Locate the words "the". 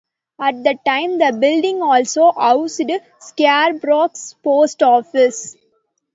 0.63-0.75, 1.19-1.31